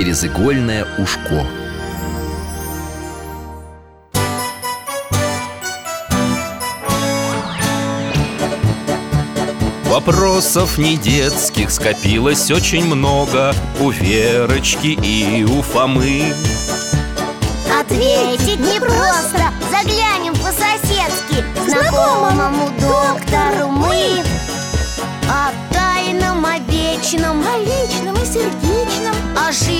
[0.00, 1.46] через игольное ушко.
[9.84, 16.32] Вопросов не детских скопилось очень много У Верочки и у Фомы.
[17.78, 19.52] Ответить непросто.
[19.70, 24.24] Заглянем по-соседски Знакомому доктору мы.
[25.28, 29.79] О тайном, о вечном О личном и сердечном О жизни,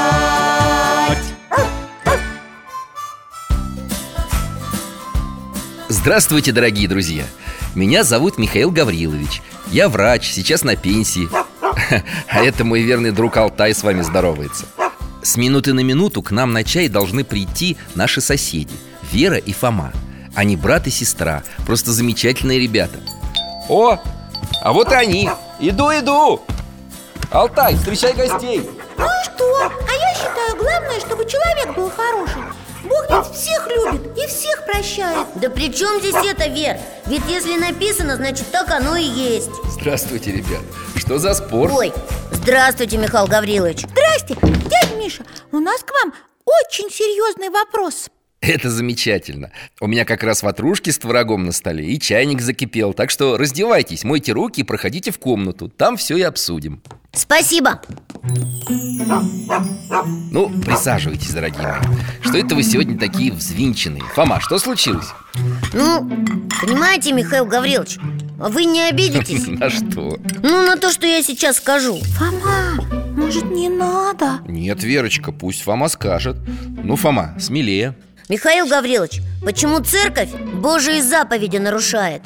[6.01, 7.25] Здравствуйте, дорогие друзья!
[7.75, 9.43] Меня зовут Михаил Гаврилович.
[9.67, 11.29] Я врач, сейчас на пенсии.
[12.27, 14.65] А это мой верный друг Алтай с вами здоровается.
[15.21, 18.73] С минуты на минуту к нам на чай должны прийти наши соседи
[19.11, 19.93] Вера и Фома.
[20.33, 22.97] Они брат и сестра, просто замечательные ребята.
[23.69, 23.99] О,
[24.63, 25.29] а вот и они.
[25.59, 26.41] Иду, иду.
[27.29, 28.67] Алтай, встречай гостей.
[28.97, 29.61] Ну и что?
[29.65, 32.41] А я считаю, главное, чтобы человек был хороший.
[32.83, 34.10] Бог ведь всех любит
[34.71, 36.79] прощает Да при чем здесь это, Вер?
[37.05, 39.49] Ведь если написано, значит так оно и есть.
[39.69, 40.61] Здравствуйте, ребят.
[40.95, 41.71] Что за спор?
[41.73, 41.93] Ой,
[42.31, 43.85] здравствуйте, Михаил Гаврилович.
[43.89, 46.13] Здрасте, дядя Миша, у нас к вам
[46.45, 48.09] очень серьезный вопрос
[48.51, 53.11] Это замечательно У меня как раз ватрушки с творогом на столе И чайник закипел Так
[53.11, 56.81] что раздевайтесь, мойте руки и проходите в комнату Там все и обсудим
[57.13, 57.81] Спасибо
[60.31, 64.03] Ну, присаживайтесь, дорогие мои Что это вы сегодня такие взвинченные?
[64.15, 65.09] Фома, что случилось?
[65.73, 66.09] Ну,
[66.61, 67.99] понимаете, Михаил Гаврилович
[68.37, 69.45] Вы не обидитесь?
[69.59, 70.17] На что?
[70.41, 72.83] Ну, на то, что я сейчас скажу Фома,
[73.15, 74.39] может не надо?
[74.47, 76.37] Нет, Верочка, пусть Фома скажет
[76.83, 77.95] Ну, Фома, смелее
[78.29, 82.21] Михаил Гаврилович, почему церковь Божьи заповеди нарушает?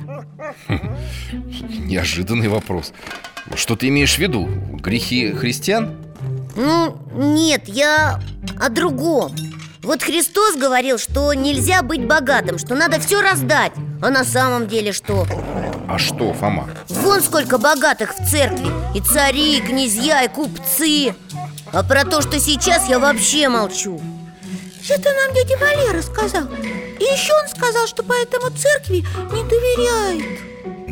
[1.86, 2.94] Неожиданный вопрос
[3.56, 4.48] Что ты имеешь в виду?
[4.74, 5.96] Грехи христиан?
[6.56, 8.20] Ну, нет, я
[8.60, 9.36] о другом
[9.82, 14.92] Вот Христос говорил, что нельзя быть богатым Что надо все раздать А на самом деле
[14.92, 15.26] что?
[15.88, 16.70] А что, Фома?
[16.90, 21.16] Вон сколько богатых в церкви И цари, и князья, и купцы
[21.72, 24.02] А про то, что сейчас, я вообще молчу
[24.90, 26.44] Это нам дядя Валера сказал.
[27.00, 30.40] И еще он сказал, что поэтому церкви не доверяет.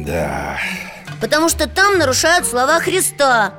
[0.05, 0.59] Да,
[1.23, 3.53] Потому что там нарушают слова Христа.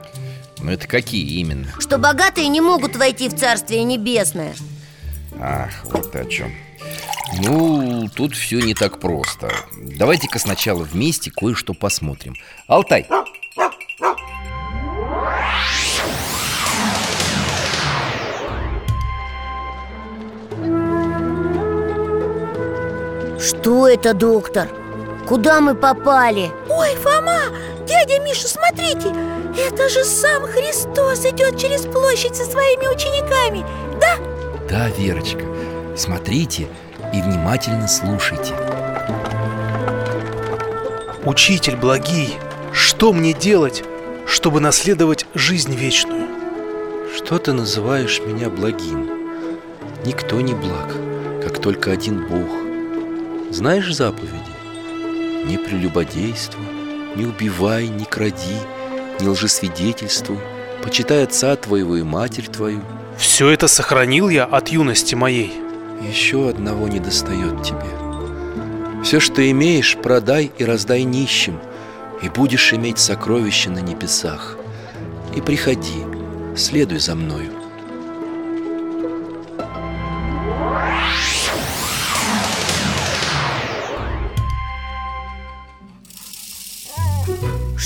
[0.58, 1.66] Ну это какие именно?
[1.78, 4.54] Что богатые не могут войти в Царствие Небесное.
[5.40, 6.54] Ах, вот ты о чем
[7.40, 9.50] Ну, тут все не так просто.
[9.76, 12.34] Давайте-ка сначала вместе кое-что посмотрим.
[12.66, 13.06] Алтай,
[23.44, 24.68] Что это, доктор?
[25.28, 26.50] Куда мы попали?
[26.70, 27.40] Ой, Фома,
[27.86, 29.14] дядя Миша, смотрите
[29.68, 33.62] Это же сам Христос идет через площадь со своими учениками
[34.00, 34.16] Да?
[34.66, 35.44] да, Верочка
[35.94, 36.68] Смотрите
[37.12, 38.54] и внимательно слушайте
[41.26, 42.38] Учитель благий,
[42.72, 43.84] что мне делать,
[44.26, 46.28] чтобы наследовать жизнь вечную?
[47.14, 49.10] Что ты называешь меня благим?
[50.06, 50.94] Никто не благ,
[51.42, 52.63] как только один Бог
[53.54, 54.34] Знаешь заповеди?
[55.44, 56.66] Не прелюбодействуй,
[57.14, 58.58] не убивай, не кради,
[59.20, 60.40] не лжесвидетельствуй
[60.82, 62.80] Почитай отца твоего и матерь твою
[63.16, 65.54] Все это сохранил я от юности моей.
[66.02, 69.04] Еще одного не достает тебе.
[69.04, 71.60] Все, что имеешь, продай и раздай нищим
[72.22, 74.58] И будешь иметь сокровища на небесах.
[75.36, 76.02] И приходи,
[76.56, 77.52] следуй за мною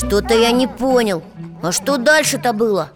[0.09, 1.23] Что-то я не понял
[1.63, 2.91] А что дальше-то было?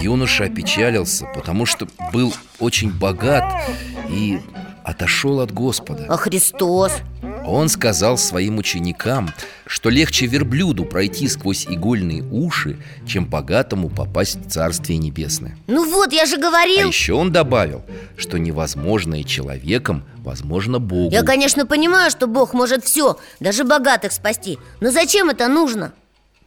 [0.00, 3.44] Юноша опечалился, потому что был очень богат
[4.08, 4.38] и
[4.84, 6.92] отошел от Господа А Христос?
[7.44, 9.30] Он сказал своим ученикам,
[9.66, 15.58] что легче верблюду пройти сквозь игольные уши, чем богатому попасть в Царствие Небесное.
[15.66, 17.82] Ну вот, я же А говорил еще он добавил,
[18.16, 21.10] что невозможное человеком возможно Богу.
[21.10, 25.92] Я, конечно, понимаю, что Бог может все, даже богатых спасти Но зачем это нужно?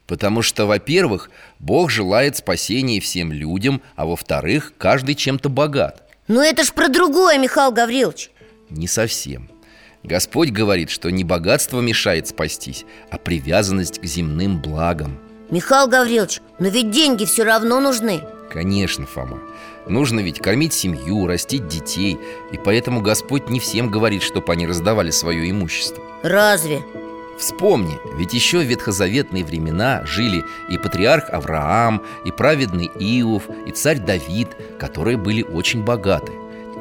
[0.07, 1.30] Потому что, во-первых,
[1.60, 6.04] Бог желает спасения всем людям, а во-вторых, каждый чем-то богат.
[6.28, 8.31] Но это ж про другое, Михаил Гаврилович
[8.69, 9.50] Не совсем.
[10.04, 15.18] Господь говорит, что не богатство мешает спастись, а привязанность к земным благам.
[15.50, 18.22] Михаил Гаврилович, но ведь деньги все равно нужны
[18.56, 19.42] Конечно, Фома.
[19.88, 22.18] Нужно ведь кормить семью, растить детей,
[22.51, 26.04] и поэтому Господь не всем говорит, чтобы они раздавали свое имущество.
[26.24, 26.81] Разве?
[27.38, 34.00] Вспомни, ведь еще в ветхозаветные времена жили и патриарх Авраам, и праведный Иов, и царь
[34.00, 34.50] Давид,
[34.80, 36.32] которые были очень богаты.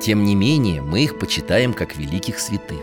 [0.01, 2.81] Тем не менее, мы их почитаем как великих святых.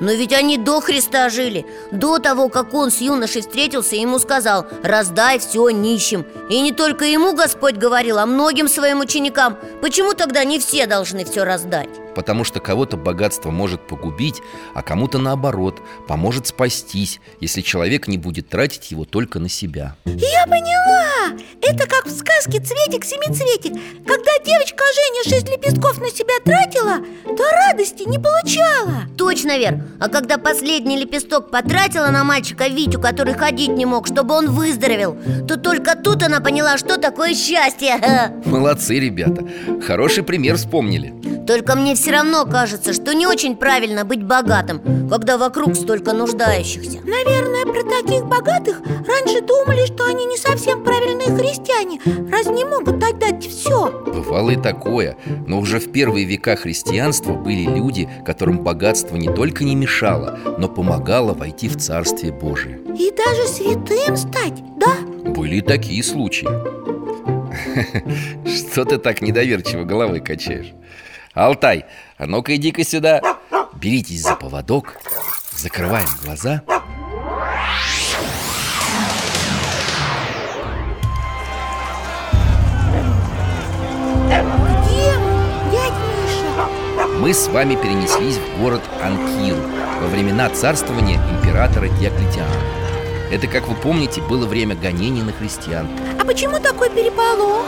[0.00, 4.66] Но ведь они до Христа жили До того, как он с юношей встретился Ему сказал
[4.82, 10.42] Раздай все нищим И не только ему Господь говорил, а многим своим ученикам Почему тогда
[10.42, 12.01] не все должны все раздать?
[12.14, 14.40] Потому что кого-то богатство может погубить,
[14.74, 19.96] а кому-то наоборот, поможет спастись, если человек не будет тратить его только на себя.
[20.04, 21.38] Я поняла!
[21.62, 23.72] Это как в сказке «Цветик-семицветик»
[24.06, 30.08] Когда девочка Женя шесть лепестков на себя тратила, то радости не получала Точно, Вер А
[30.08, 35.16] когда последний лепесток потратила на мальчика Витю, который ходить не мог, чтобы он выздоровел
[35.46, 37.96] То только тут она поняла, что такое счастье
[38.44, 39.46] Молодцы, ребята.
[39.86, 41.14] Хороший пример вспомнили.
[41.46, 47.00] Только мне все равно кажется, что не очень правильно быть богатым Когда вокруг столько нуждающихся
[47.04, 52.00] Наверное, про таких богатых раньше думали, что они не совсем правильные христиане
[52.30, 55.16] Раз не могут отдать все Бывало и такое,
[55.46, 60.68] но уже в первые века христианства были люди, которым богатство не только не мешало, но
[60.68, 62.78] помогало войти в Царствие Божие.
[62.98, 64.96] И даже святым стать, да?
[65.30, 66.48] Были и такие случаи.
[68.46, 70.72] Что ты так недоверчиво головой качаешь?
[71.34, 71.86] Алтай,
[72.18, 73.20] а ну-ка иди-ка сюда
[73.74, 74.96] Беритесь за поводок
[75.56, 76.62] Закрываем глаза
[84.28, 85.14] Где
[85.70, 86.68] дядь Миша?
[87.18, 89.56] Мы с вами перенеслись в город Анкиру
[90.02, 92.52] Во времена царствования императора Диоклетиана
[93.30, 95.88] Это, как вы помните, было время гонений на христиан
[96.20, 97.64] А почему такой переполох?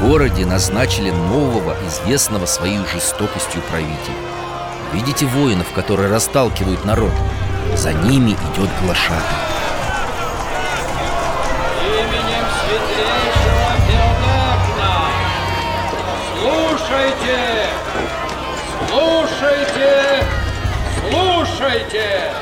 [0.00, 4.16] В городе назначили нового, известного своей жестокостью правителя
[4.94, 7.12] Видите воинов, которые расталкивают народ?
[7.76, 9.20] За ними идет глашатый
[11.84, 14.94] Именем святейшего Феодекна
[16.40, 17.38] Слушайте!
[18.88, 20.26] Слушайте!
[21.10, 22.32] Слушайте!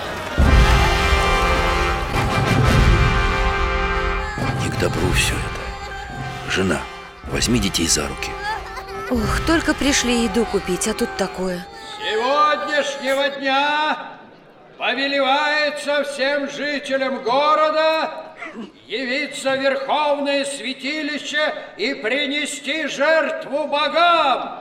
[4.63, 6.81] Не к добру все это Жена,
[7.31, 8.31] возьми детей за руки
[9.11, 11.67] Ух, только пришли еду купить, а тут такое
[11.99, 14.19] Сегодняшнего дня
[14.79, 18.29] повелевается всем жителям города
[18.87, 24.61] явиться в Верховное Святилище и принести жертву богам.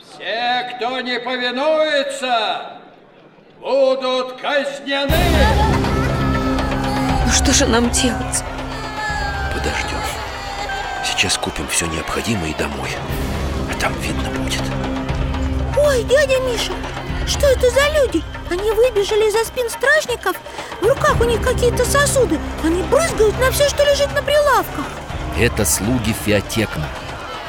[0.00, 2.78] Все, кто не повинуется,
[3.60, 5.10] будут казнены.
[7.26, 8.44] Ну что же нам делать?
[11.24, 12.90] Сейчас купим все необходимое и домой.
[13.72, 14.60] А там видно будет.
[15.74, 16.72] Ой, дядя Миша,
[17.26, 18.22] что это за люди?
[18.50, 20.36] Они выбежали из-за спин стражников?
[20.82, 22.38] В руках у них какие-то сосуды.
[22.62, 24.84] Они брызгают на все, что лежит на прилавках.
[25.40, 26.86] Это слуги Феотекна.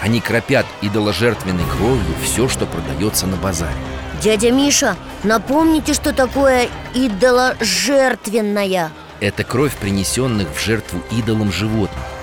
[0.01, 3.75] Они кропят идоложертвенной кровью все, что продается на базаре.
[4.21, 8.93] Дядя Миша, напомните, что такое идоложертвенная.
[9.19, 12.14] Это кровь принесенных в жертву идолам животных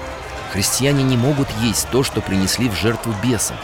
[0.52, 3.56] Христиане не могут есть то, что принесли в жертву бесам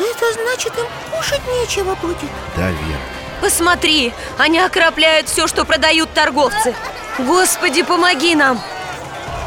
[0.00, 2.18] Это значит, им кушать нечего будет
[2.56, 3.00] Да, Вера
[3.40, 6.74] Посмотри, они окропляют все, что продают торговцы
[7.18, 8.60] Господи, помоги нам!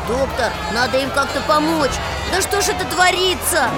[0.07, 1.91] Доктор, надо им как-то помочь
[2.31, 3.69] Да что ж это творится?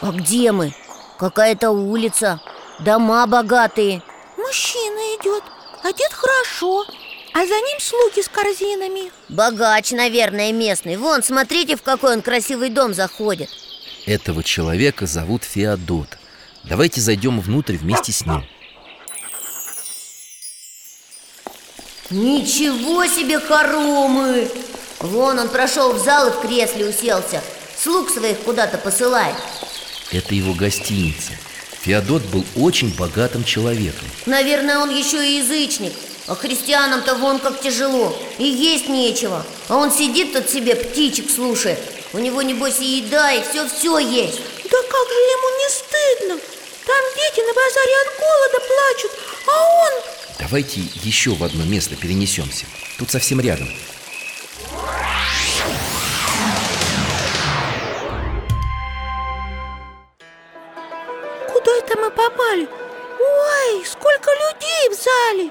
[0.00, 0.72] А где мы?
[1.24, 2.38] Какая-то улица.
[2.80, 4.02] Дома богатые.
[4.36, 5.42] Мужчина идет,
[5.82, 6.84] одет хорошо
[7.32, 9.10] А за ним слуги с корзинами.
[9.30, 10.98] Богач, наверное, местный.
[10.98, 13.48] Вон, смотрите, в какой он красивый дом заходит.
[14.04, 16.18] Этого человека зовут Феодот.
[16.62, 18.44] Давайте зайдем внутрь вместе с ним.
[22.10, 24.50] Ничего себе хоромы!
[25.00, 27.42] Вон он прошел в зал и в кресле уселся.
[27.78, 29.36] Слуг своих куда-то посылает
[30.12, 31.32] Это его гостиница.
[31.82, 34.08] Феодот был очень богатым человеком.
[34.26, 35.92] Наверное, он еще и язычник.
[36.26, 38.16] А христианам-то вон как тяжело.
[38.38, 39.44] И есть нечего.
[39.68, 41.78] А он сидит тут себе, птичек слушает.
[42.12, 44.40] У него, небось, и еда, и все-все есть.
[44.70, 46.40] Да как же ему не стыдно?
[46.86, 49.10] Там дети на базаре от голода плачут
[49.46, 49.92] А он...
[50.38, 52.66] Давайте еще в одно место перенесемся
[52.98, 53.70] Тут совсем рядом
[62.14, 62.68] попали?
[63.18, 65.50] Ой, сколько людей в зале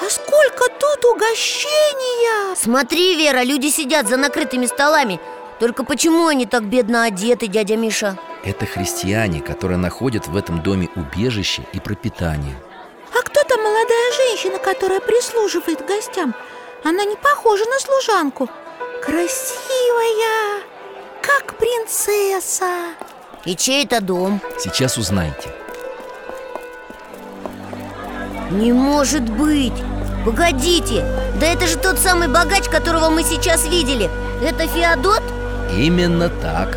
[0.00, 5.20] А сколько тут угощения Смотри, Вера, люди сидят за накрытыми столами
[5.60, 8.18] Только почему они так бедно одеты, дядя Миша?
[8.44, 12.56] Это христиане, которые находят в этом доме убежище и пропитание
[13.12, 16.34] А кто там молодая женщина, которая прислуживает гостям?
[16.84, 18.48] Она не похожа на служанку
[19.02, 20.62] Красивая,
[21.22, 22.70] как принцесса
[23.44, 24.40] И чей это дом?
[24.58, 25.52] Сейчас узнаете
[28.50, 29.72] Не может быть!
[30.24, 31.04] Погодите!
[31.40, 34.08] Да это же тот самый богач, которого мы сейчас видели
[34.42, 35.22] Это Феодот?
[35.76, 36.76] Именно так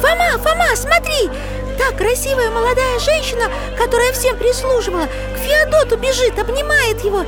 [0.00, 1.30] Фома, Фома, смотри!
[1.78, 3.44] Та красивая молодая женщина,
[3.78, 7.24] которая всем прислуживала К Феодоту бежит, обнимает его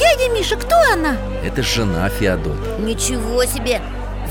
[0.00, 1.16] Дядя Миша, кто она?
[1.44, 3.80] Это жена Феодота Ничего себе!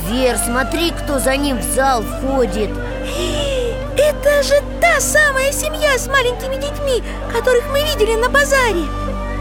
[0.09, 2.69] Вер, смотри, кто за ним в зал входит
[4.11, 7.01] Это же та самая семья с маленькими детьми,
[7.31, 8.83] которых мы видели на базаре.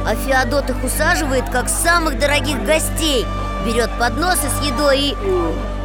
[0.06, 3.26] А Феодот их усаживает, как самых дорогих гостей.
[3.66, 5.16] Берет подносы с едой и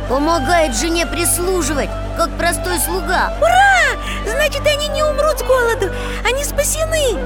[0.07, 3.35] помогает жене прислуживать, как простой слуга.
[3.41, 3.99] Ура!
[4.27, 5.91] Значит, они не умрут с голоду,
[6.23, 7.19] они спасены.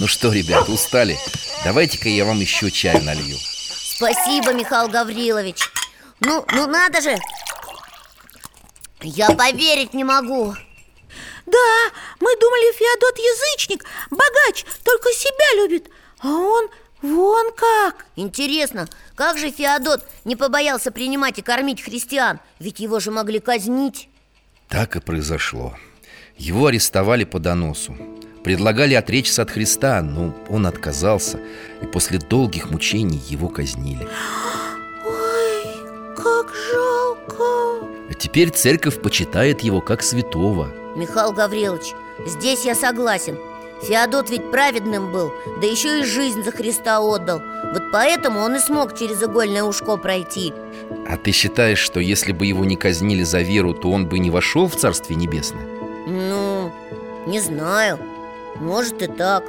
[0.00, 1.16] Ну что, ребят, устали?
[1.64, 3.36] Давайте-ка я вам еще чаю налью
[3.96, 5.72] Спасибо, Михаил Гаврилович.
[6.20, 7.16] Ну, ну надо же.
[9.00, 10.54] Я поверить не могу.
[11.46, 15.88] Да, мы думали, Феодот язычник, богач, только себя любит.
[16.18, 16.68] А он
[17.00, 18.04] вон как.
[18.16, 22.40] Интересно, как же Феодот не побоялся принимать и кормить христиан?
[22.58, 24.10] Ведь его же могли казнить.
[24.68, 25.74] Так и произошло.
[26.36, 27.96] Его арестовали по доносу
[28.46, 31.40] Предлагали отречься от Христа, но он отказался
[31.82, 34.06] И после долгих мучений его казнили.
[35.04, 37.88] Ой, как жалко.
[38.08, 40.68] А теперь церковь почитает его как святого.
[40.94, 41.92] Михаил Гаврилович,
[42.24, 43.36] здесь я согласен.
[43.82, 47.42] Феодот ведь праведным был, да еще и жизнь за Христа отдал.
[47.72, 50.54] Вот поэтому он и смог через игольное ушко пройти.
[51.08, 54.30] А ты считаешь, что если бы его не казнили за веру, то он бы не
[54.30, 55.66] вошел в Царствие Небесное?
[56.06, 56.72] Ну,
[57.26, 57.98] не знаю
[58.60, 59.44] Может и так.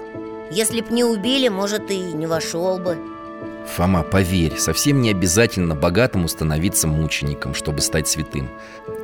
[0.51, 2.97] Если б не убили, может и не вошел бы.
[3.75, 8.49] Фома, поверь, совсем не обязательно богатому становиться мучеником, чтобы стать святым.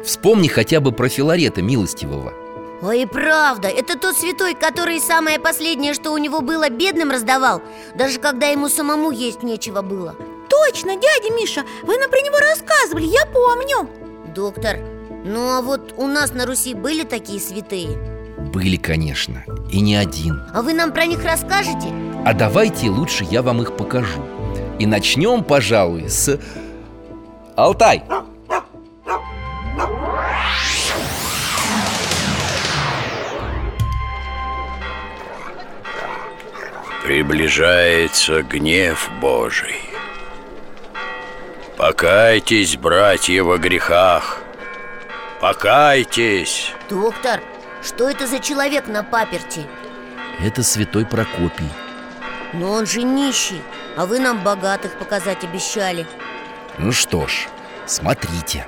[0.05, 2.33] Вспомни хотя бы про Филарета Милостивого.
[2.81, 7.61] Ой, и правда, это тот святой, который самое последнее, что у него было, бедным раздавал
[7.95, 10.15] Даже когда ему самому есть нечего было.
[10.49, 13.89] Точно, дядя Миша, вы нам про него рассказывали, я помню.
[14.35, 14.79] Доктор,
[15.23, 18.12] ну а вот у нас на Руси были такие святые?
[18.53, 21.87] Были, конечно, и не один А вы нам про них расскажете?
[22.23, 24.21] А давайте лучше я вам их покажу
[24.77, 26.39] И начнем, пожалуй, с...
[27.55, 28.03] Алтай!
[37.03, 39.81] Приближается гнев Божий.
[41.75, 44.41] Покайтесь, братья, во грехах.
[45.41, 46.71] Покайтесь.
[46.89, 47.41] Доктор,
[47.83, 49.65] что это за человек на паперти?
[50.39, 51.69] Это святой Прокопий
[52.53, 53.61] Но он же нищий,
[53.97, 56.07] а вы нам богатых показать обещали
[56.77, 57.47] Ну что ж,
[57.85, 58.65] смотрите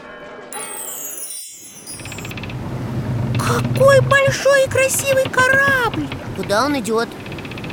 [3.37, 7.09] Какой большой и красивый корабль Куда он идет?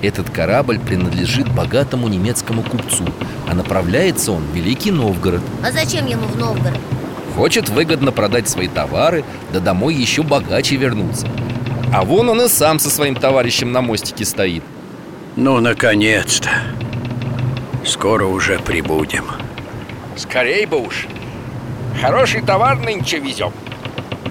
[0.02, 3.04] Этот корабль принадлежит богатому немецкому купцу
[3.48, 6.78] А направляется он в Великий Новгород А зачем ему в Новгород?
[7.36, 11.26] Хочет выгодно продать свои товары, да домой еще богаче вернуться
[11.92, 14.62] А вон он и сам со своим товарищем на мостике стоит
[15.36, 16.50] Ну, наконец-то.
[17.84, 19.24] Скоро уже прибудем.
[20.16, 21.06] Скорей бы уж
[22.00, 23.52] Хороший товар нынче везем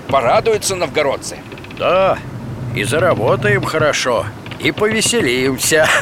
[0.07, 1.37] Порадуются новгородцы
[1.77, 2.17] Да,
[2.75, 4.25] и заработаем хорошо,
[4.59, 5.87] и повеселимся.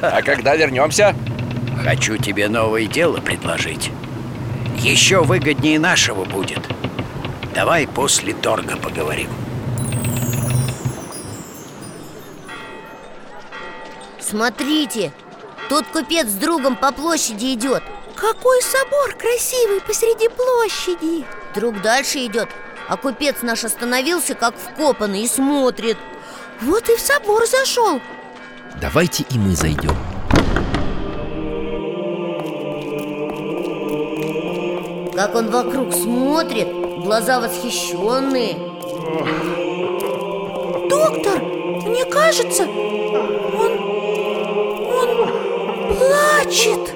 [0.00, 1.14] А когда вернемся?
[1.82, 3.90] Хочу тебе новое дело предложить.
[4.84, 6.60] Еще выгоднее нашего будет.
[7.54, 9.30] Давай после торга поговорим.
[14.20, 15.10] Смотрите,
[15.70, 17.82] тот купец с другом по площади идет
[18.14, 21.24] Какой собор красивый посреди площади.
[21.54, 22.50] Друг дальше идет,
[22.86, 25.96] а купец наш остановился как вкопанный и смотрит.
[26.60, 28.02] Вот и в собор зашел
[28.82, 29.96] Давайте и мы зайдем
[35.14, 36.68] Как он вокруг смотрит,
[37.04, 38.56] глаза восхищенные
[40.90, 41.40] Доктор,
[41.86, 43.72] мне кажется, он...
[44.88, 45.28] он
[45.96, 46.94] плачет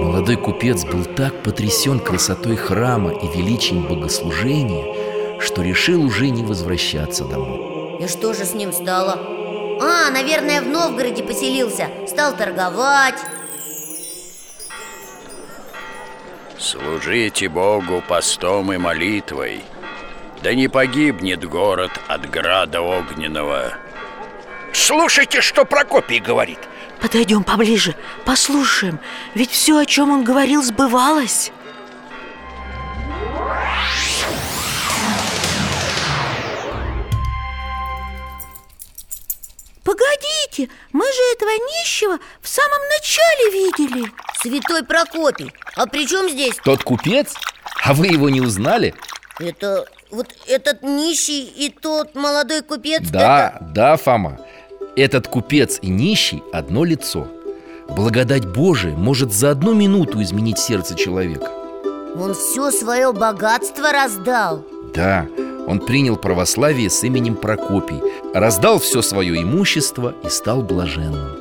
[0.00, 7.24] Молодой купец был так потрясен красотой храма и величием богослужения, что решил уже не возвращаться
[7.24, 7.98] домой.
[8.00, 9.18] И что же с ним стало?
[9.80, 13.14] А, наверное, в Новгороде поселился Стал торговать
[16.58, 19.62] Служите Богу постом и молитвой.
[20.42, 23.74] Да не погибнет город от града огненного.
[24.72, 26.58] Слушайте, что Прокопий говорит.
[27.00, 28.98] Подойдем поближе, послушаем.
[29.34, 31.52] Ведь все, о чем он говорил, сбывалось
[39.88, 46.56] Погодите, мы же этого нищего в самом начале видели Святой Прокопий А при чем здесь?
[46.62, 47.32] Тот купец?
[47.82, 48.94] А вы его не узнали?
[49.38, 53.64] Это вот этот нищий и тот молодой купец Да, это...
[53.64, 54.38] да, Фома
[54.94, 57.26] Этот купец и нищий одно лицо
[57.88, 61.50] Благодать Божия может за одну минуту изменить сердце человека
[62.14, 65.26] Он все свое богатство раздал Да,
[65.68, 68.00] он принял православие с именем Прокопий
[68.32, 71.36] Раздал все свое имущество и стал блаженным.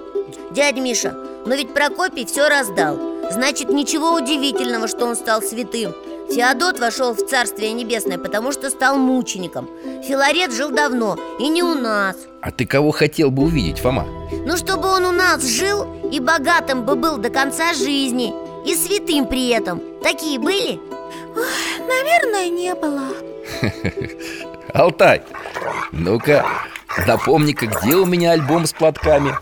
[0.52, 1.16] Дядя Миша,
[1.46, 3.00] но ведь Прокопий все раздал.
[3.32, 5.94] Значит, ничего удивительного, что он стал святым.
[6.30, 9.70] Феодот вошел в Царствие Небесное, потому что стал мучеником.
[10.04, 12.18] Филарет жил давно, и не у нас.
[12.42, 14.06] А ты кого хотел бы увидеть, Фома?
[14.46, 18.34] Ну, чтобы он у нас жил и богатым бы был до конца жизни
[18.66, 19.82] И святым при этом.
[20.04, 20.80] Такие были?
[21.88, 23.04] Наверное, не было
[24.74, 25.22] Алтай,
[25.92, 26.46] ну-ка,
[27.06, 29.34] напомни-ка, где у меня альбом с платками?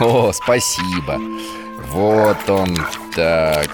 [0.00, 1.20] О, спасибо.
[1.90, 2.76] Вот он,
[3.14, 3.70] так.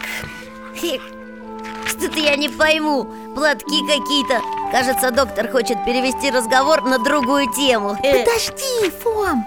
[1.87, 3.05] Что-то я не пойму.
[3.35, 4.41] Платки какие-то.
[4.71, 7.97] Кажется, доктор хочет перевести разговор на другую тему.
[7.97, 9.45] Подожди, Фом.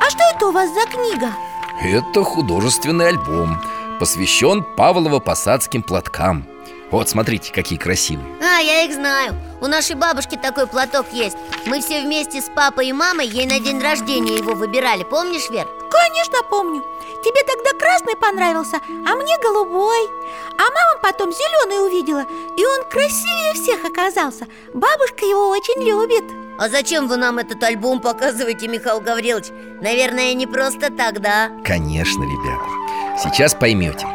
[0.00, 1.28] А что это у вас за книга?
[1.82, 3.60] Это художественный альбом
[3.98, 6.46] Посвящен Павлово-Посадским платкам
[6.90, 8.26] Вот, смотрите, какие красивые.
[8.42, 9.34] А, я их знаю.
[9.60, 11.36] У нашей бабушки такой платок есть.
[11.66, 15.04] Мы все вместе с папой и мамой ей на день рождения его выбирали.
[15.04, 15.68] Помнишь, Вер?
[15.90, 16.82] Конечно, помню.
[17.22, 20.08] Тебе тогда красный понравился, а мне голубой.
[20.58, 22.24] А мама потом зеленый увидела
[22.56, 24.46] И он красивее всех оказался.
[24.74, 26.24] Бабушка его очень любит.
[26.58, 29.46] А зачем вы нам этот альбом показываете, Михаил Гаврилович?
[29.80, 31.50] Наверное, не просто так, да?
[31.64, 33.18] Конечно, ребята.
[33.22, 34.06] Сейчас поймете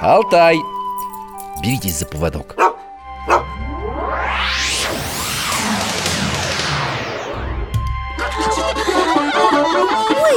[0.00, 0.56] Алтай,
[1.68, 2.64] беритесь за поводок Ой,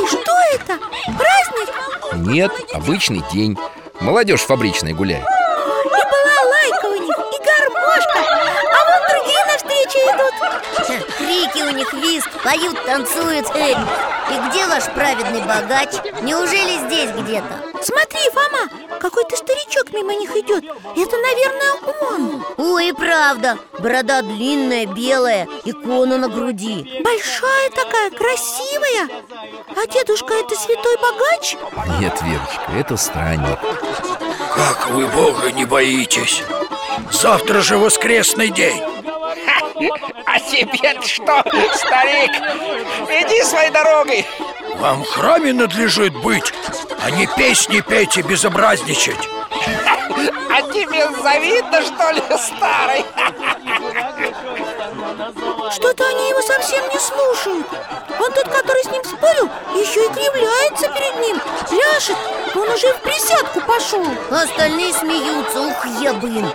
[0.08, 0.78] что это?
[1.06, 1.70] Праздник?
[2.28, 3.58] Нет, обычный день
[4.02, 10.36] Молодежь фабричная гуляет И балалайка у них, и гармошка А вон другие навстречу идут
[11.18, 15.92] Крики у них, виск, поют, танцуют Эй, И где ваш праведный богач?
[16.24, 17.61] Неужели здесь где-то?
[17.84, 21.74] Смотри, Фома, какой-то старичок мимо них идет Это, наверное,
[22.12, 22.46] он.
[22.58, 27.02] Ой, правда, борода длинная, белая, икона на груди.
[27.04, 29.10] Большая такая, красивая.
[29.76, 31.56] А дедушка это святой богач?
[32.00, 33.60] Нет, Верочка, это странник.
[34.56, 36.44] Как вы Бога не боитесь?
[37.12, 38.82] Завтра же воскресный день.
[40.26, 41.44] А тебе что,
[41.76, 42.32] старик?
[43.10, 44.26] Иди своей дорогой.
[44.78, 46.54] Вам в храме надлежит быть,
[47.04, 49.28] а не песни петь и безобразничать
[50.50, 53.06] А тебе завидно, что ли, старый?
[55.72, 57.66] Что-то они его совсем не слушают
[58.20, 62.18] Он тот, который с ним спорил, еще и кривляется перед ним Пляшет,
[62.56, 66.48] он уже в присядку пошел А остальные смеются, ух, я блин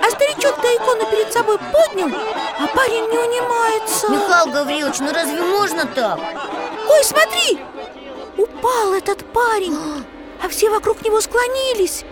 [0.00, 2.10] А старичок-то икону перед собой поднял,
[2.58, 6.20] а парень не унимается Михаил Гаврилович, ну разве можно так?
[6.88, 7.71] Ой, смотри!
[8.62, 9.76] Упал этот парень.
[10.40, 12.04] А все вокруг него склонились.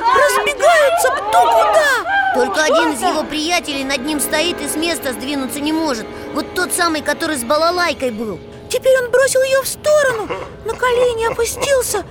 [0.00, 2.34] Разбегаются кто куда?
[2.34, 6.06] Только один из его приятелей над ним стоит и с места сдвинуться не может.
[6.34, 8.40] Вот тот самый, который с балалайкой был.
[8.68, 10.28] Теперь он бросил ее в сторону
[10.64, 12.04] На колени опустился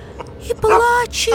[0.48, 1.34] и плачет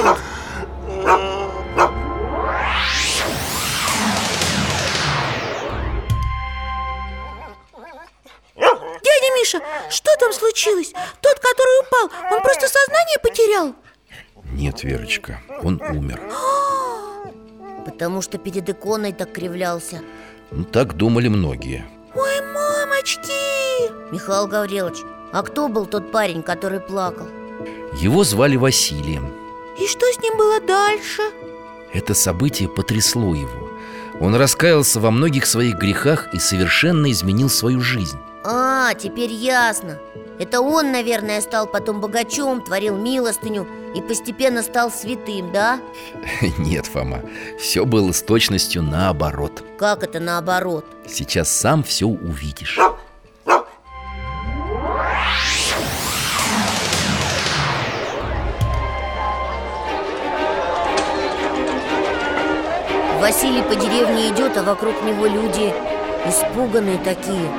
[9.38, 10.94] Миша, что там случилось?
[11.22, 13.76] Тот, который упал, он просто сознание потерял?
[14.54, 16.22] Нет, Верочка, он умер
[17.86, 20.02] Потому что перед иконой так кривлялся
[20.52, 24.12] ну, Так думали многие Ой, мамочки!
[24.12, 27.28] Михаил Гаврилович, а кто был тот парень, который плакал?
[27.94, 29.32] Его звали Василием
[29.80, 31.22] И что с ним было дальше?
[31.94, 33.70] Это событие потрясло его
[34.20, 38.18] Он раскаялся во многих своих грехах и совершенно изменил свою жизнь
[38.88, 39.98] А, теперь ясно
[40.40, 45.82] Это он, наверное, стал потом богачом, творил милостыню И постепенно стал святым, да?
[46.58, 47.22] Нет, Фома,
[47.60, 50.86] все было с точностью наоборот Как это наоборот?
[51.06, 52.80] Сейчас сам все увидишь
[63.20, 65.74] Василий по деревне идет, а вокруг него люди
[66.30, 67.50] испуганные такие.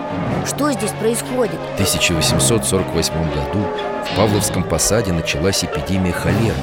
[0.46, 1.58] Что здесь происходит?
[1.70, 3.66] В 1848 году
[4.04, 6.54] в Павловском посаде началась эпидемия холеры.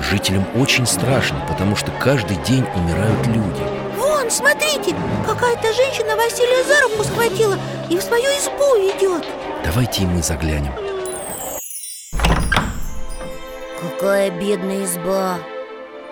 [0.00, 3.62] Жителям очень страшно, потому что каждый день умирают люди.
[3.98, 4.94] Вон, смотрите,
[5.26, 7.56] какая-то женщина Василия за руку схватила
[7.88, 9.24] и в свою избу идет
[9.64, 10.72] Давайте и мы заглянем.
[13.80, 15.38] Какая бедная изба.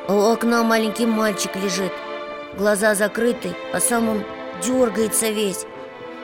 [0.09, 1.93] А У окна маленький мальчик лежит.
[2.57, 4.25] Глаза закрыты, а сам он
[4.63, 5.67] дергается весь.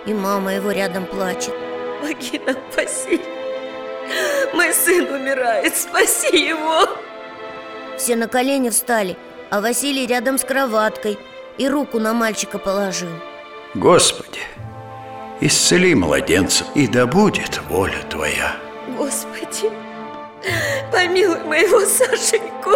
[0.07, 1.55] И мама его рядом плачет.
[2.01, 3.23] Помоги нам, Василий
[4.53, 6.88] Мой сын умирает, спаси его.
[7.97, 9.16] Все на колени встали,
[9.51, 11.18] а Василий рядом с кроваткой
[11.59, 13.11] И руку на мальчика положил.
[13.75, 14.40] Господи,
[15.40, 18.57] исцели младенца, и да будет воля Твоя.
[18.99, 19.71] Господи,
[20.90, 22.73] помилуй моего Сашеньку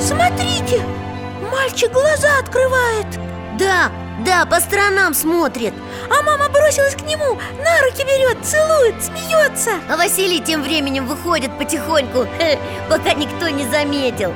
[0.00, 0.82] Смотрите,
[1.50, 3.06] мальчик глаза открывает.
[3.58, 3.90] Да,
[4.24, 5.72] да, по сторонам смотрит.
[6.10, 9.70] А мама бросилась к нему, на руки берет, целует, смеется.
[9.88, 12.26] А Василий тем временем выходит потихоньку
[12.90, 14.32] Пока никто не заметил.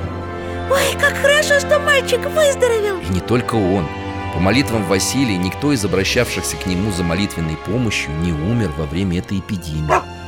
[0.71, 2.99] Ой, как хорошо, что мальчик выздоровел.
[2.99, 3.87] И не только он.
[4.33, 9.19] По молитвам Василия никто из обращавшихся к нему за молитвенной помощью не умер во время
[9.19, 10.20] этой эпидемии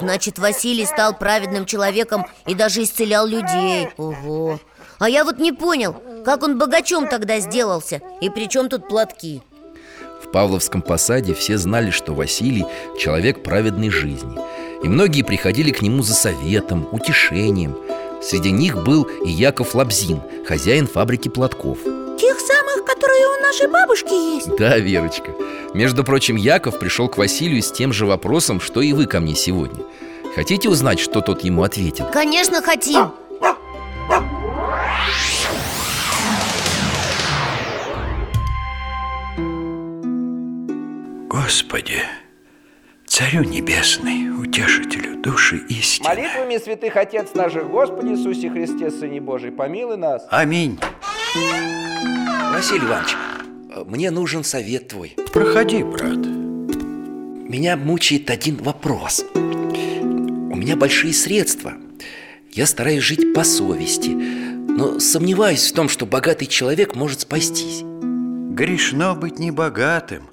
[0.00, 3.88] Значит, Василий стал праведным человеком и даже исцелял людей.
[3.98, 4.58] Ого.
[4.98, 9.42] А я вот не понял, как он богачом тогда сделался И при чем тут платки?
[10.22, 12.64] В Павловском посаде все знали, что Василий–
[12.98, 14.38] человек праведной жизни.
[14.82, 17.76] И многие приходили к нему за советом, утешением.
[18.22, 21.78] Среди них был и Яков Лабзин, хозяин фабрики платков
[22.40, 24.56] Тех самых, которые у нашей бабушки есть.
[24.56, 25.32] Да, Верочка.
[25.74, 29.34] Между прочим, Яков пришел к Василию с тем же вопросом, что и вы ко мне
[29.34, 29.84] сегодня.
[30.34, 32.06] Хотите узнать, что тот ему ответил?
[32.10, 33.12] Конечно, хотим.
[41.28, 42.02] Господи,
[43.06, 46.08] Царю Небесный, Утешителю души истины.
[46.08, 50.26] Молитвами святых Отец наших Господи Иисусе Христе, Сыне Божий, помилуй нас.
[50.30, 50.78] Аминь
[52.50, 53.16] Василий Иванович,
[53.86, 55.14] мне нужен совет твой.
[55.32, 56.16] Проходи, брат.
[56.16, 59.24] Меня мучает один вопрос.
[59.34, 59.38] У
[60.56, 61.74] меня большие средства.
[62.50, 67.82] Я стараюсь жить по совести Но сомневаюсь в том, что богатый человек может спастись.
[67.82, 70.24] Грешно быть не богатым,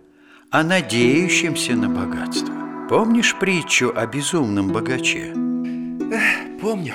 [0.49, 2.53] а надеющимся на богатство.
[2.89, 5.33] Помнишь притчу о безумном богаче?
[6.61, 6.93] Помню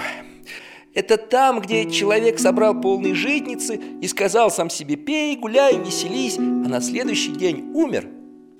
[0.94, 6.42] Это там, где человек собрал полные житницы И сказал сам себе пей, гуляй, веселись А
[6.42, 8.08] на следующий день умер.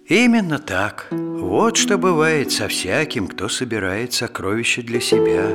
[0.08, 1.08] Именно так.
[1.10, 5.50] Вот что бывает со всяким, кто собирает сокровища для себя.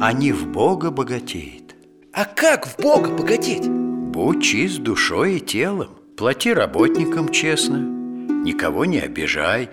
[0.00, 1.76] А не в Бога богатеет
[2.12, 3.68] А как в Бога богатеть?
[3.68, 5.90] Будь чист душой и телом.
[6.16, 7.76] Плати работникам честно.
[7.76, 9.68] Никого не обижай.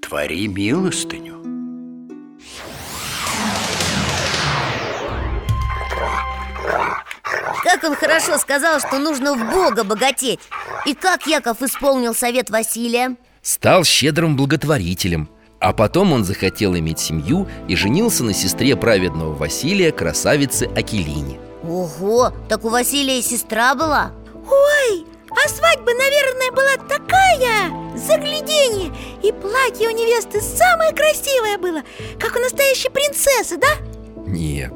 [0.00, 1.47] Твори милостыню
[7.70, 10.40] Как он хорошо сказал, что нужно в Бога богатеть
[10.86, 13.16] И как Яков исполнил совет Василия?
[13.42, 15.28] Стал щедрым благотворителем
[15.60, 22.32] А потом он захотел иметь семью и женился на сестре праведного Василия, красавице Акелине Ого,
[22.48, 24.12] так у Василия сестра была?
[24.50, 31.82] Ой, а свадьба, наверное, была такая Загляденье И платье у невесты самое красивое было
[32.18, 33.68] Как у настоящей принцессы, да?
[34.26, 34.72] Нет,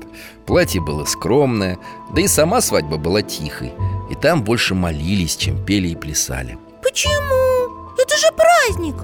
[0.46, 1.78] платье было скромное
[2.14, 3.72] Да и сама свадьба была тихой
[4.10, 6.58] И там больше молились, чем пели и плясали.
[6.82, 7.94] Почему?
[7.98, 8.96] Это же праздник!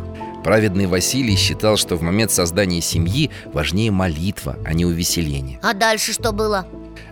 [0.45, 5.59] Праведный Василий считал, что в момент создания семьи важнее молитва, а не увеселение.
[5.63, 6.67] А дальше что было?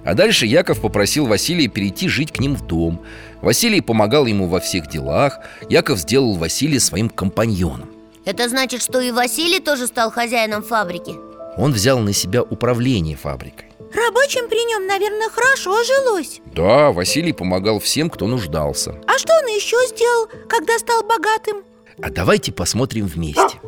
[0.05, 3.01] А дальше Яков попросил Василия перейти жить к ним в дом.
[3.43, 5.41] Василий помогал ему во всех делах.
[5.69, 7.91] Яков сделал Василия своим компаньоном.
[8.25, 11.15] Это значит, что и Василий тоже стал хозяином фабрики?
[11.57, 13.66] Он взял на себя управление фабрикой
[13.97, 19.47] Рабочим при нем, наверное, хорошо жилось Да, Василий помогал всем, кто нуждался А что он
[19.47, 21.63] еще сделал, когда стал богатым?
[22.03, 23.59] А давайте посмотрим вместе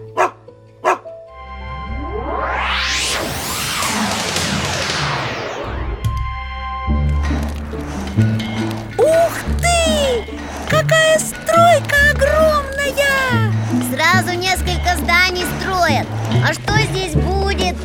[8.98, 10.24] Ух ты!
[10.68, 13.50] Какая стройка огромная!
[13.90, 16.06] Сразу несколько зданий строят
[16.46, 17.76] А что здесь будет?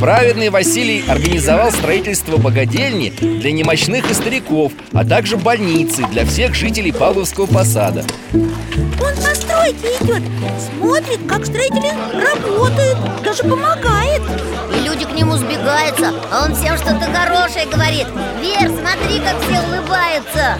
[0.00, 6.92] Праведный Василий организовал строительство богадельни для немощных и стариков, а также больницы для всех жителей
[6.92, 8.04] Павловского посада.
[8.32, 10.22] Он по стройке идет,
[10.68, 14.22] смотрит, как строители работают, даже помогает.
[14.76, 18.06] И люди к нему сбегаются, а он всем что-то хорошее говорит.
[18.40, 20.58] Вер, смотри, как все улыбаются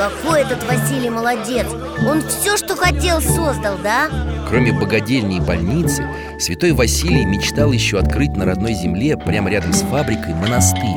[0.00, 1.66] Какой этот Василий молодец
[2.08, 4.08] Он все, что хотел, создал, да?
[4.48, 6.08] Кроме богадельни и больницы,
[6.38, 10.96] святой Василий мечтал еще открыть на родной земле, прямо рядом с фабрикой, монастырь.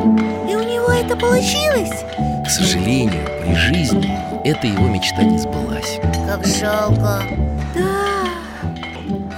[0.49, 1.91] И у него это получилось?
[2.45, 4.09] К сожалению, при жизни
[4.45, 5.99] эта его мечта не сбылась.
[6.25, 7.23] Как жалко
[7.75, 8.29] Да,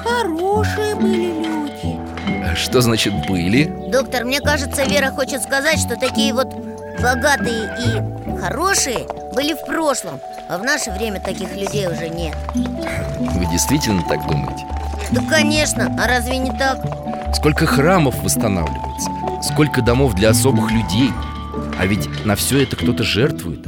[0.04, 2.00] хорошие были люди
[2.46, 3.64] А Что значит «были»?
[3.92, 6.54] Доктор, мне кажется, Вера хочет сказать, что такие вот
[7.02, 12.36] богатые и хорошие были в прошлом А в наше время таких людей уже нет.
[12.54, 14.66] Вы действительно так думаете?
[15.12, 16.80] Да, конечно, а разве не так?
[17.36, 19.10] Сколько храмов восстанавливается
[19.42, 21.12] Сколько домов для особых людей.
[21.80, 23.66] А ведь на все это кто-то жертвует.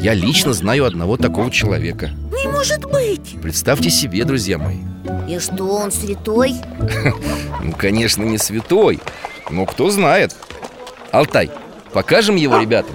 [0.00, 2.10] Я лично знаю одного такого человека.
[2.32, 3.40] Не может быть!
[3.40, 4.78] Представьте себе, друзья мои.
[5.28, 6.54] И что, он святой?
[7.62, 9.00] Ну, конечно, не святой
[9.50, 10.36] Но кто знает.
[11.10, 11.50] Алтай,
[11.92, 12.94] покажем его ребятам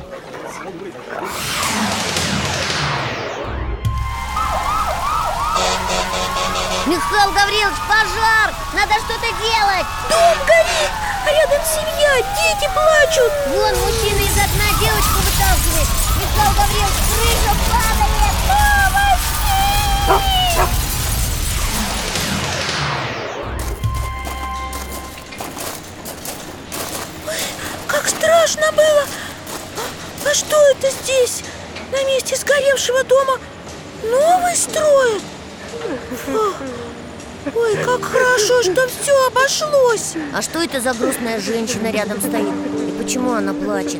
[7.11, 8.55] Михаил Гаврилович, пожар!
[8.73, 9.85] Надо что-то делать!
[10.09, 10.91] Дом горит,
[11.25, 18.35] а рядом семья, дети плачут Вон мужчина из окна девочку выталкивает Михаил Гаврилович, крыша падает!
[27.87, 29.05] Как страшно было
[30.29, 31.43] А, что это здесь?
[31.91, 33.37] На месте сгоревшего дома
[34.01, 35.21] новый строят?
[37.55, 42.53] Ой, как хорошо, что все обошлось А что это за грустная женщина рядом стоит?
[42.87, 43.99] И почему она плачет?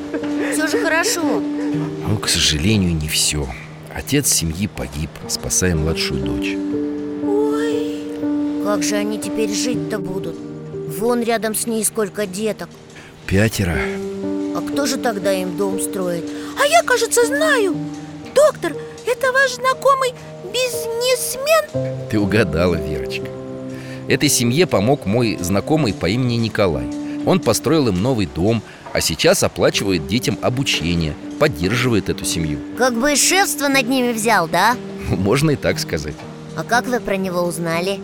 [0.54, 3.48] Все же хорошо Ну, к сожалению, не все
[3.94, 6.56] Отец семьи погиб, спасая младшую дочь
[7.26, 10.36] Ой, Как же они теперь жить-то будут?
[11.00, 12.70] Вон рядом с ней сколько деток
[13.26, 13.76] Пятеро
[14.56, 16.26] А кто же тогда им дом строит?
[16.62, 17.76] а я, кажется, знаю
[18.36, 18.74] Доктор,
[19.08, 20.14] это ваш знакомый
[20.52, 22.10] бизнесмен?
[22.10, 23.28] Ты угадала, Верочка
[24.08, 26.86] Этой семье помог мой знакомый по имени Николай
[27.26, 28.62] Он построил им новый дом,
[28.94, 34.48] а сейчас оплачивает детям обучение Поддерживает эту семью Как бы и шефство над ними взял,
[34.48, 34.76] да?
[35.10, 36.16] Можно и так сказать
[36.58, 38.00] А как вы про него узнали?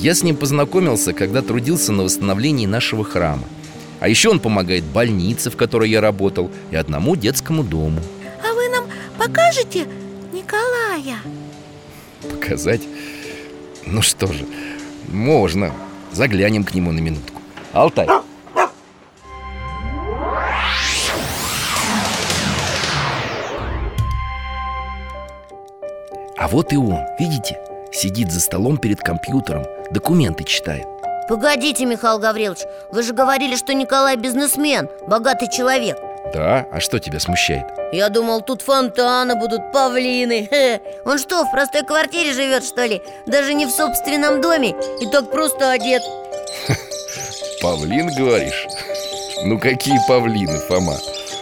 [0.00, 3.44] Я с ним познакомился, когда трудился на восстановлении нашего храма
[4.00, 8.00] А еще он помогает больнице, в которой я работал И одному детскому дому
[8.42, 8.84] А вы нам
[9.18, 9.86] покажете
[10.32, 11.18] Николая?
[12.30, 12.82] Показать?
[13.86, 14.46] Ну что же,
[15.08, 15.72] можно.
[16.12, 17.40] Заглянем к нему на минутку.
[17.72, 18.06] Алтай.
[26.42, 27.58] А вот и он, видите?
[27.92, 30.86] Сидит за столом перед компьютером Документы читает.
[31.28, 35.96] Погодите, Михаил Гаврилович Вы же говорили, что Николай бизнесмен Богатый человек
[36.32, 37.66] Да, а что тебя смущает?
[37.92, 40.80] Я думал, тут фонтаны будут, павлины Хе.
[41.04, 43.02] Он что, в простой квартире живет, что ли?
[43.26, 46.02] Даже не в собственном доме И так просто одет
[47.60, 48.66] Павлин, говоришь?
[49.44, 50.96] Ну какие павлины, Фома?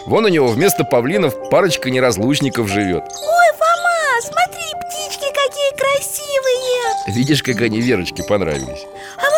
[0.06, 7.42] Вон у него вместо павлинов парочка неразлучников живет Ой, Фома, смотри, птички какие красивые Видишь,
[7.42, 8.86] как они Верочке понравились
[9.18, 9.29] А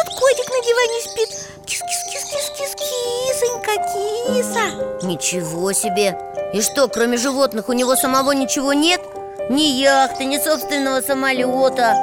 [5.12, 6.16] Ничего себе
[6.54, 9.02] И что, кроме животных у него самого ничего нет?
[9.50, 11.94] Ни яхты, ни собственного самолета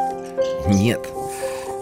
[0.68, 1.08] Нет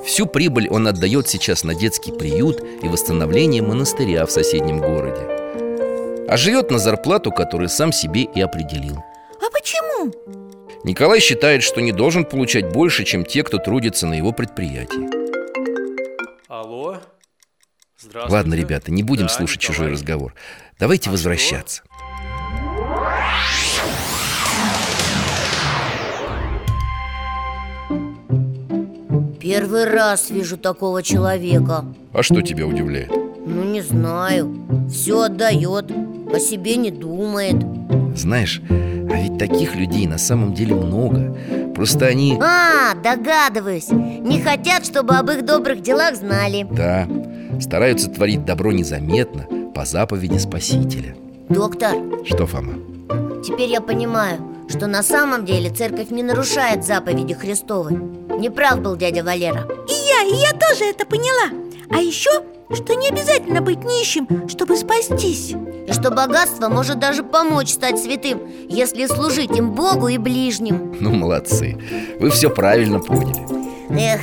[0.06, 6.38] Всю прибыль он отдает сейчас на детский приют и восстановление монастыря в соседнем городе А
[6.38, 9.04] живет на зарплату, которую сам себе и определил
[9.42, 10.14] А почему?
[10.86, 15.17] Николай считает, что не должен получать больше, чем те, кто трудится на его предприятии.
[18.14, 19.76] Ладно, ребята, не будем Да, слушать Николай.
[19.78, 20.34] чужой разговор.
[20.80, 21.84] Давайте А возвращаться.
[29.40, 31.86] Первый раз вижу такого человека.
[32.14, 33.10] А что тебя удивляет?
[33.10, 34.54] Ну, не знаю.
[34.90, 35.92] Все отдает,
[36.34, 37.56] о себе не думает.
[38.16, 41.38] Знаешь, а ведь таких людей на самом деле много.
[41.76, 42.38] Просто они...
[42.42, 43.90] А, догадываюсь.
[43.90, 46.68] Не хотят, чтобы об их добрых делах знали.
[46.72, 47.08] Да,
[47.62, 51.16] стараются творить добро незаметно По заповеди Спасителя.
[51.50, 52.74] Доктор, Что, Фома?
[53.44, 54.40] теперь я понимаю
[54.70, 57.92] Что на самом деле церковь не нарушает заповеди Христовы.
[58.40, 59.66] Не прав был дядя Валера.
[59.88, 61.50] И я, и я тоже это поняла.
[61.90, 62.30] А еще,
[62.74, 65.56] что не обязательно быть нищим, чтобы спастись.
[65.88, 70.94] И что богатство может даже помочь стать святым Если служить им Богу и ближним.
[71.00, 71.78] Ну, молодцы.
[72.20, 73.42] Вы все правильно поняли.
[73.90, 74.22] Эх,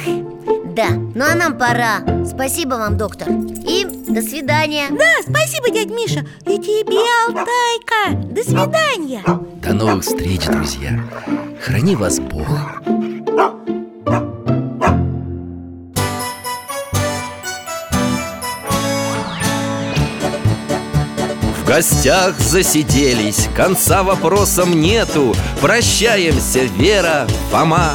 [0.75, 2.01] да, ну а нам пора.
[2.27, 3.29] Спасибо вам, доктор.
[3.31, 4.87] И до свидания.
[4.91, 6.27] Да, спасибо, дядь Миша.
[6.47, 8.27] И тебе, Алтайка.
[8.33, 9.23] До свидания.
[9.63, 11.01] До новых встреч, друзья.
[11.61, 12.49] Храни вас Бог.
[21.57, 25.35] В гостях засиделись, конца вопросам нету.
[25.61, 27.95] Прощаемся, Вера, Фома